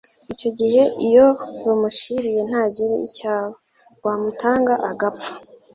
Icyo 0.33 0.49
gihe 0.59 0.81
iyo 1.07 1.27
rumuciriye 1.63 2.41
ntagira 2.49 2.93
icyo 3.07 3.25
aba, 3.35 3.47
rwamutanga 3.97 4.73
agapfa 4.91 5.31